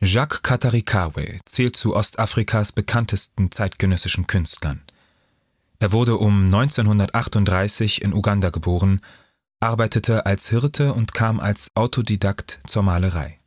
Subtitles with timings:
[0.00, 4.82] Jacques Katarikawe zählt zu Ostafrikas bekanntesten zeitgenössischen Künstlern.
[5.80, 9.00] Er wurde um 1938 in Uganda geboren,
[9.58, 13.40] arbeitete als Hirte und kam als Autodidakt zur Malerei.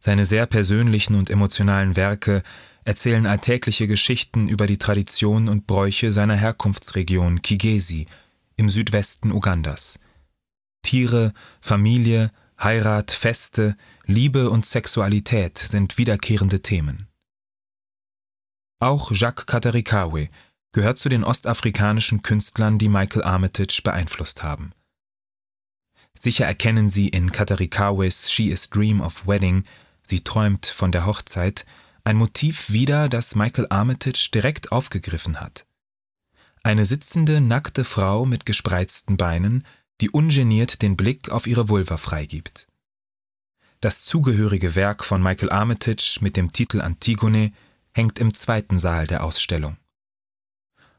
[0.00, 2.42] Seine sehr persönlichen und emotionalen Werke
[2.84, 8.06] erzählen alltägliche Geschichten über die Traditionen und Bräuche seiner Herkunftsregion Kigesi
[8.56, 9.98] im Südwesten Ugandas.
[10.82, 12.32] Tiere, Familie,
[12.62, 13.76] Heirat, Feste,
[14.06, 17.08] Liebe und Sexualität sind wiederkehrende Themen.
[18.78, 20.28] Auch Jacques Katarikawe
[20.70, 24.70] gehört zu den ostafrikanischen Künstlern, die Michael Armitage beeinflusst haben.
[26.14, 29.64] Sicher erkennen Sie in Katarikawes She is Dream of Wedding,
[30.02, 31.66] sie träumt von der Hochzeit,
[32.04, 35.66] ein Motiv wieder, das Michael Armitage direkt aufgegriffen hat.
[36.62, 39.64] Eine sitzende, nackte Frau mit gespreizten Beinen,
[40.02, 42.66] die ungeniert den Blick auf ihre Vulva freigibt.
[43.80, 47.52] Das zugehörige Werk von Michael Armitage mit dem Titel Antigone
[47.92, 49.76] hängt im zweiten Saal der Ausstellung.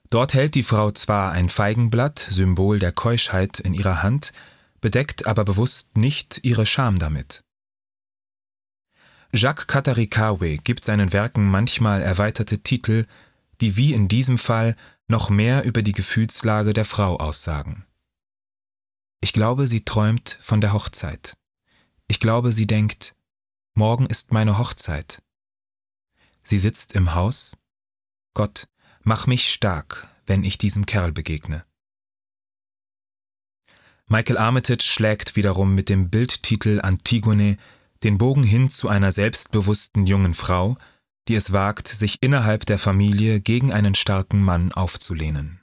[0.10, 4.32] Dort hält die Frau zwar ein Feigenblatt, Symbol der Keuschheit, in ihrer Hand,
[4.80, 7.44] bedeckt aber bewusst nicht ihre Scham damit.
[9.34, 13.06] Jacques Katarikawe gibt seinen Werken manchmal erweiterte Titel,
[13.60, 14.78] die wie in diesem Fall
[15.10, 17.86] noch mehr über die Gefühlslage der Frau aussagen.
[19.24, 21.38] Ich glaube, sie träumt von der Hochzeit.
[22.10, 23.16] Ich glaube, sie denkt,
[23.74, 25.24] morgen ist meine Hochzeit.
[26.44, 27.56] Sie sitzt im Haus.
[28.34, 28.68] Gott,
[29.00, 31.64] mach mich stark, wenn ich diesem Kerl begegne.
[34.08, 37.56] Michael Armitage schlägt wiederum mit dem Bildtitel Antigone
[38.04, 40.76] den Bogen hin zu einer selbstbewussten jungen Frau,
[41.30, 45.62] die es wagt, sich innerhalb der Familie gegen einen starken Mann aufzulehnen.